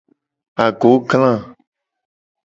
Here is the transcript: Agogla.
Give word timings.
Agogla. 0.63 1.31